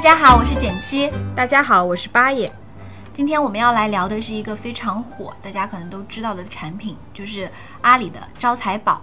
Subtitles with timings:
[0.00, 1.12] 大家好，我是简七。
[1.36, 2.50] 大家好，我是八爷。
[3.12, 7.50] 今天我们要来聊的是一个非常火，大家可能都知道的产品，就是
[7.82, 9.02] 阿里的招财宝。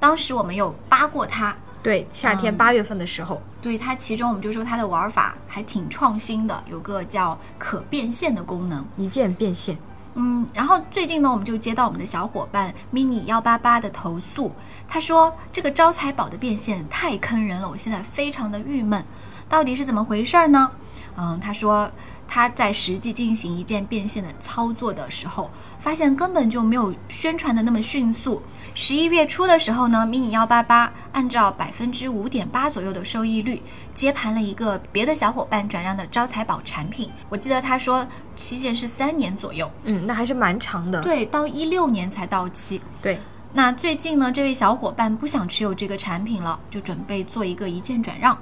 [0.00, 8.82] 当时我们有扒过它，对，夏天嗯八月份的时候，对它其中我们就说它的玩法还挺创新的，有个叫可变现的功能。
[8.96, 9.76] 一键变现。
[10.14, 14.50] 嗯，然后最近呢，我们就接到我们的小伙伴 mini 幺八八的投诉，
[14.88, 19.04] 他说这个招财宝的变现太坑人了，我现在非常的郁闷，
[19.48, 20.70] 到底是怎么回事儿呢？
[21.16, 21.90] 嗯，他说
[22.28, 28.42] 他在实际进行一键变现的操作的时候，发现根本就没有宣传的那么迅速。
[28.74, 33.62] 十一月初的时候呢，mini 幺八八按照百分之五点八左右的收益率
[33.94, 39.70] 接盘了一个别的小伙伴转让的招财宝产品，我记得他说期限是三年左右。
[39.84, 41.00] 嗯，那还是蛮长的。
[41.00, 42.78] 对，到一六年才到期。
[43.00, 43.18] 对，
[43.54, 48.36] 那最近呢，这位小伙伴不想持有这个产品了，就准备做一个一键转让。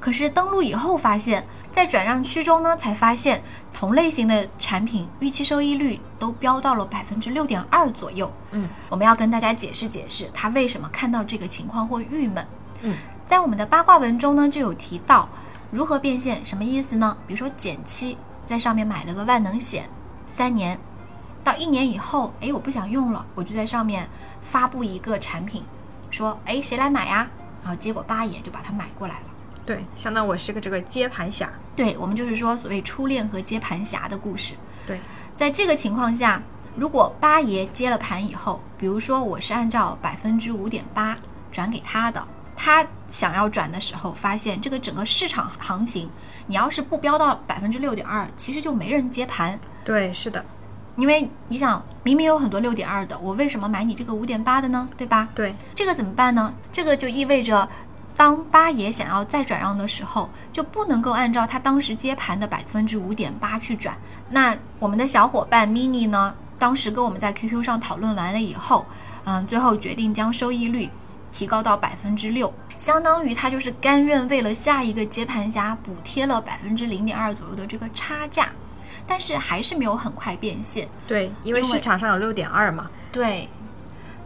[0.00, 8.30] 可是登录以后发现，在转让区中呢，才发现同类型的产品预期收益率都飙到了百分之六点二左右。
[8.52, 12.46] 嗯，我们要跟大家解释解释，他为什么看到这个情况会郁闷。
[12.82, 15.28] 嗯，在我们的八卦文中呢，就有提到
[15.70, 17.16] 如何变现，什么意思呢？
[17.26, 19.88] 比如说减七在上面买了个万能险，
[20.28, 20.78] 三年，
[21.42, 24.08] 到一年以后，哎，我不想用了，我就在上面
[24.42, 25.64] 发布一个产品，
[26.10, 27.28] 说，哎，谁来买呀？
[27.64, 29.20] 然后结果八爷就把它买过来了。
[29.68, 31.52] 对，相当于我是个这个接盘侠。
[31.76, 34.54] 对我们就是说所谓初恋和接盘侠的故事。
[34.86, 34.98] 对，
[35.36, 36.40] 在这个情况下，
[36.74, 41.18] 如果八爷接了盘以后，比如说我是按照百分之五点八
[41.52, 42.26] 转给他的，
[42.56, 46.08] 他想要转的时候，发现这个整个市场行情，
[46.46, 49.60] 你要是不飙到百分之六点二，其实就没人接盘。
[49.84, 50.42] 对，是的，
[50.96, 54.88] 因为你想，明明有很多六点二的，我为什么买你这个五点八的呢？
[54.96, 55.28] 对吧？
[55.34, 56.54] 对，这个怎么办呢？
[56.72, 57.68] 这个就意味着，
[58.18, 63.96] 当八爷想要再转让的时候，就不能够按照他当时接盘的百分之五点八去转。
[64.30, 68.84] 那我们的小伙伴 mini 呢，当时跟我们在 QQ 上讨论完了以后，
[69.22, 70.90] 嗯，最后决定将收益率
[71.30, 78.48] 提高到百分之六，相当于他就是甘愿为了下一个接盘侠补贴了百分之零点二左右的这个差价，
[79.06, 80.88] 但是还是没有很快变现。
[81.06, 82.90] 对，因为市场上有六点二嘛。
[83.12, 83.48] 对，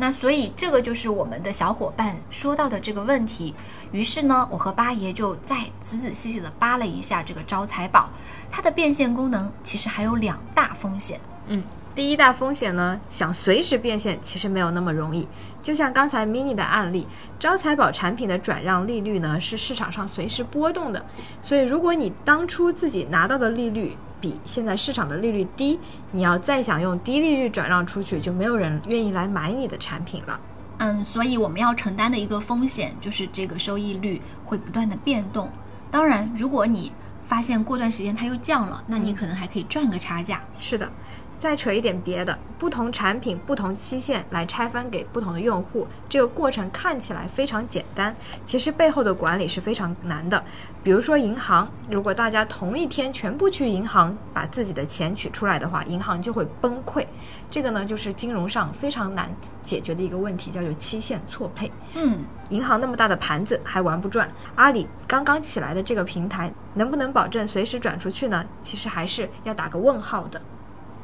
[0.00, 3.54] 那所以这个就是我们的小伙伴说到的这个问题。
[3.92, 8.08] 于是呢，我和八爷就再仔仔细细的扒了一下这个招财宝，
[8.50, 11.20] 它的变现功能其实还有两大风险。
[11.48, 11.62] 嗯，
[11.94, 15.28] 第一大风险呢，想随时变现其实没有那么容易。
[15.60, 17.06] 就像刚才 mini 的案例，
[17.38, 21.04] 招财宝产品的转让利率呢是市场上随时波动的，
[21.42, 25.78] 所以如果你当初自己拿到的利率比现在市场的利率低，
[26.12, 30.38] 你要再想用低利率转让出去，就没有人愿意来买你的产品了。
[30.78, 35.48] 嗯，所以我们要承担的一个风险就是这个收益率会不断的变动。
[35.90, 36.92] 当然，如果你
[37.26, 40.40] 发现过段时间它又降了，那你可能还可以赚个差价。
[40.58, 40.90] 是的，
[41.40, 48.14] 再扯一点别的，不同产品、不同期限来拆分给不同的用户，这个过程看起来非常简单，
[48.44, 50.44] 其实背后的管理是非常难的。
[50.84, 57.02] 比如说银行，如果大家同一天全部去银行把自己的钱取出来的话，银行就会崩溃。
[57.50, 59.30] 这个呢，就是金融上非常难
[59.62, 61.72] 解决的一个问题，叫做期限错配。
[61.94, 62.18] 嗯，
[62.50, 68.44] 银行那么大的盘子还玩不转，阿里刚刚起来的这个平台能不能保证随时转出去呢？
[68.62, 70.38] 其实还是要打个问号的。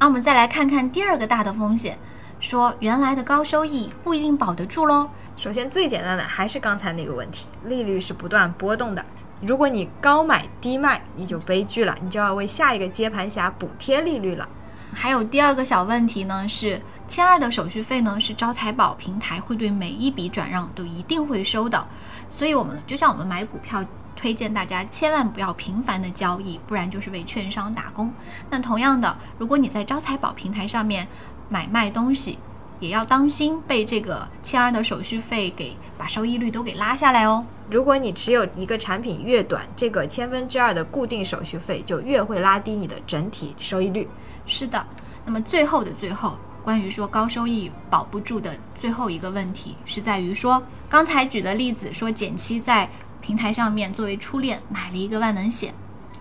[0.00, 1.98] 那我们再来看看第二个大的风险，
[2.40, 5.10] 说原来的高收益不一定保得住喽。
[5.36, 9.04] 首先，最简单的还是刚才那个问题，利率是不断波动的。
[9.42, 14.48] 如果你高买低卖，你就悲剧了，你就要为下一个接盘侠补贴利率了。
[14.94, 21.86] 还有第二个小问题呢，是千二的手续费呢，是招财宝平台会对每一笔转让都一定会收的，
[22.30, 23.84] 所以我们就像我们买股票，
[24.20, 28.12] 推荐大家千万不要频繁的交易，不然就是为券商打工。
[28.50, 31.08] 那同样的，如果你在招财宝平台上面
[31.48, 32.38] 买卖东西，
[32.80, 37.46] 也要当心被这个千二的手续费给把收益率都给拉下来哦。
[37.70, 44.06] 如果你持有一个产品越短，这个千分之二的固定手续费就越会拉低你的整体收益率。
[44.46, 44.84] 是的，
[45.24, 52.86] 那么最后的最后，关于说高收益保不住的最后一个问题，是在于说，刚才举的例子说减七在
[53.20, 55.74] 平台上面作为初恋买了一个万能险，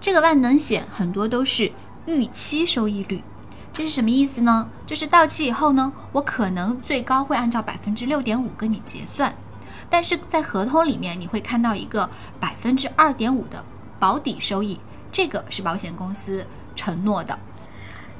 [0.00, 1.72] 这个万能险很多都是
[2.06, 3.22] 预期收益率，
[3.72, 4.68] 这是什么意思呢？
[4.86, 9.34] 就是到期以后呢，我可能最高会按照百分之六点五跟你结算，
[9.88, 13.64] 但是在合同里面你会看到一个百分之二点五的
[13.98, 14.78] 保底收益，
[15.12, 17.38] 这个是保险公司承诺的。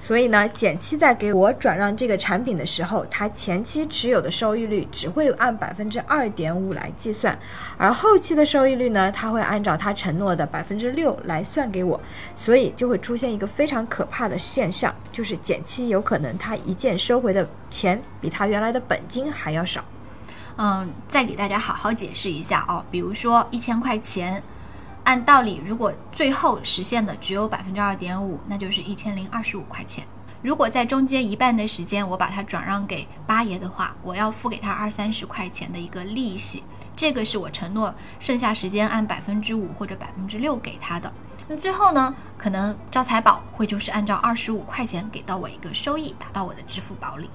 [0.00, 7.38] 所以呢，减期在给我转让这个产品的时候，它前期持有的收益率只会按百分之二点五来计算，
[7.76, 12.00] 而后期的收益率呢，它会按照它承诺的百分之六来算给我，
[12.34, 19.84] 所以就会出现一个非常可怕的现象，就是减期有可能它一键收回的钱比它原来的本金还要少。
[20.56, 24.42] 嗯，再给大家好好解释一下哦，比如说一千块钱。
[25.10, 30.04] 按道理，如果最后实现的只有百分之二点五，那就是一千零二十五块钱。
[30.40, 36.62] 如果在中间一半的时间我把它转让给八爷的话，我要付给他二三十块钱的一个利息，
[36.94, 41.12] 这个是我承诺剩下时间按百分之五或者百分之六给他的。
[41.48, 47.28] 那最后呢，可能招财宝会就是按照二十五块钱给到我一个收益，打到我的支付宝里。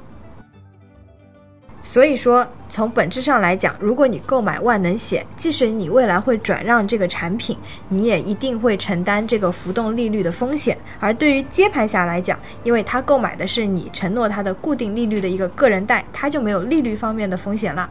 [1.96, 7.58] 所以说，从本质上来讲，如果你购买万能险，即使你未来会转让这个产品，
[7.88, 10.78] 你也一定会承担这个浮动利率的风险。
[11.00, 17.90] 而对于接盘侠来讲，因为他购买的是你承诺他的固定利率的一个个人贷，他就没有利率方面的风险了。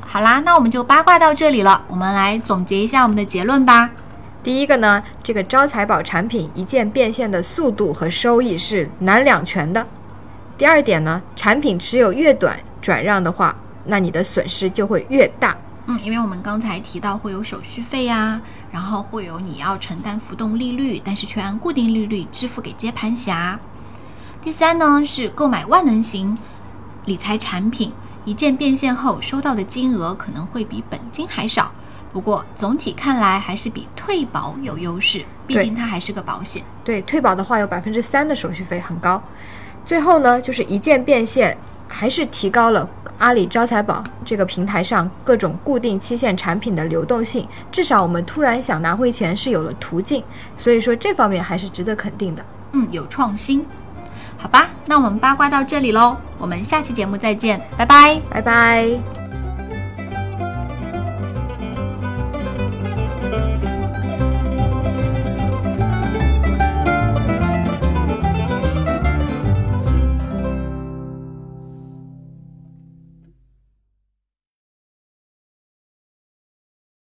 [0.00, 1.82] 好啦，那我们就八卦到这里了。
[1.88, 3.88] 我们来总结一下我们的结论吧。
[4.42, 9.86] 第一个呢，这个招财宝产品一键变现的速度和收益是难两全的。
[10.58, 12.54] 第二点呢，产品持有越短。
[12.86, 13.52] 转让的话，
[13.86, 15.56] 那你的损失就会越大。
[15.86, 18.40] 嗯，因为我们刚才提到会有手续费呀，
[18.70, 23.58] 然后会有你要承担浮动利率，但是却按固定利率支付给接盘侠。
[24.40, 26.38] 第三呢，是购买万能型
[27.06, 27.92] 理财产品，
[28.24, 31.72] 一键变现后收到的金额可能会比本金还少。
[32.12, 36.62] 不过总体看来还是比退保有优势，毕竟它还是个保险。
[36.84, 39.20] 对，退保的话有百分之三的手续费，很高。
[39.84, 41.58] 最后呢，就是一键变现。
[41.88, 42.88] 还是提高了
[43.18, 50.22] 阿里招财宝这个平台上各种固定期限产品的流动性，至少我们突然想拿回钱是有了途径，
[50.56, 52.44] 所以说这方面还是值得肯定的。
[52.72, 53.64] 嗯，有创新，
[54.36, 59.25] 好吧，那我们八卦到这里喽，我们下期节目再见，拜拜，拜拜。